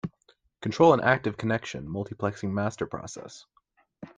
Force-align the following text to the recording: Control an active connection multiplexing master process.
Control 0.63 0.95
an 0.95 1.01
active 1.01 1.37
connection 1.37 1.87
multiplexing 1.87 2.49
master 2.49 2.87
process. 2.87 3.45